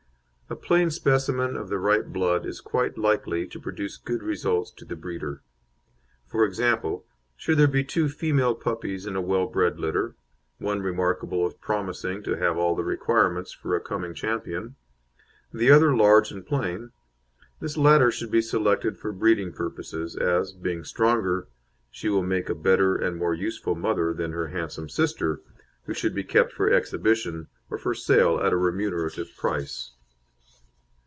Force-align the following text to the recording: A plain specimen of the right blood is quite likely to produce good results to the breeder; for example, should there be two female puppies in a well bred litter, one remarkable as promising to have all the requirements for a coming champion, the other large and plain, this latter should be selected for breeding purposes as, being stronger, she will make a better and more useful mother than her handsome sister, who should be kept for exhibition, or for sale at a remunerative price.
A 0.49 0.55
plain 0.57 0.89
specimen 0.91 1.55
of 1.55 1.69
the 1.69 1.77
right 1.79 2.03
blood 2.05 2.45
is 2.45 2.59
quite 2.59 2.97
likely 2.97 3.47
to 3.47 3.57
produce 3.59 3.95
good 3.95 4.21
results 4.21 4.69
to 4.71 4.83
the 4.83 4.97
breeder; 4.97 5.41
for 6.27 6.43
example, 6.43 7.05
should 7.37 7.57
there 7.57 7.69
be 7.69 7.85
two 7.85 8.09
female 8.09 8.53
puppies 8.53 9.05
in 9.07 9.15
a 9.15 9.21
well 9.21 9.47
bred 9.47 9.79
litter, 9.79 10.15
one 10.57 10.81
remarkable 10.81 11.45
as 11.47 11.53
promising 11.53 12.21
to 12.23 12.35
have 12.35 12.57
all 12.57 12.75
the 12.75 12.83
requirements 12.83 13.53
for 13.53 13.77
a 13.77 13.79
coming 13.79 14.13
champion, 14.13 14.75
the 15.53 15.71
other 15.71 15.95
large 15.95 16.33
and 16.33 16.45
plain, 16.45 16.91
this 17.61 17.77
latter 17.77 18.11
should 18.11 18.29
be 18.29 18.41
selected 18.41 18.97
for 18.97 19.13
breeding 19.13 19.53
purposes 19.53 20.17
as, 20.17 20.51
being 20.51 20.83
stronger, 20.83 21.47
she 21.89 22.09
will 22.09 22.23
make 22.23 22.49
a 22.49 22.55
better 22.55 22.97
and 22.97 23.15
more 23.15 23.33
useful 23.33 23.73
mother 23.73 24.13
than 24.13 24.33
her 24.33 24.47
handsome 24.49 24.89
sister, 24.89 25.39
who 25.85 25.93
should 25.93 26.13
be 26.13 26.25
kept 26.25 26.51
for 26.51 26.69
exhibition, 26.69 27.47
or 27.69 27.77
for 27.77 27.93
sale 27.93 28.37
at 28.41 28.51
a 28.51 28.57
remunerative 28.57 29.33
price. 29.37 29.93